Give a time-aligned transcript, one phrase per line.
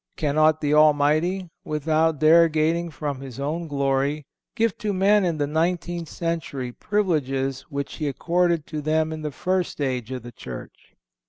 [0.17, 6.09] Cannot the Almighty, without derogating from His own glory, give to men in the nineteenth
[6.09, 10.95] century privileges which He accorded to them in the first age of the Church?